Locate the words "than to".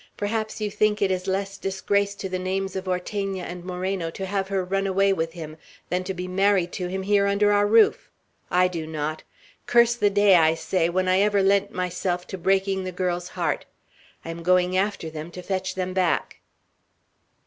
5.89-6.15